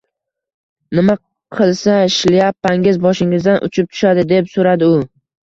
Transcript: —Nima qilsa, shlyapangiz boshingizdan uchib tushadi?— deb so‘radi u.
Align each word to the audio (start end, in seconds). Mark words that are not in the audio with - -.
—Nima 0.99 1.15
qilsa, 1.57 1.97
shlyapangiz 2.15 2.99
boshingizdan 3.05 3.61
uchib 3.69 3.93
tushadi?— 3.93 4.27
deb 4.35 4.51
so‘radi 4.57 4.91
u. 4.97 4.99